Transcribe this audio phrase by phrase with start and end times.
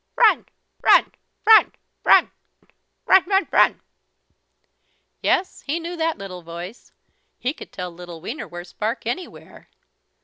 [0.15, 0.47] "Run
[0.81, 1.11] run
[1.45, 2.31] run run
[3.05, 3.81] runrunrun!"
[5.21, 6.91] Yes, he knew that little voice.
[7.37, 9.69] He could tell little Wienerwurst's bark anywhere.